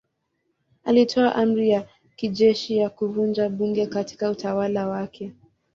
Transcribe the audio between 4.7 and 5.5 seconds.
wake.